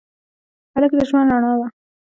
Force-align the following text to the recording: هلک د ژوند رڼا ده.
هلک 0.73 0.91
د 0.97 0.99
ژوند 1.09 1.29
رڼا 1.33 1.53
ده. 1.59 1.67